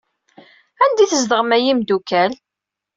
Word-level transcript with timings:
Anda 0.83 1.01
i 1.03 1.07
tzedɣem 1.07 1.51
a 1.55 1.57
imeddukal? 1.61 2.31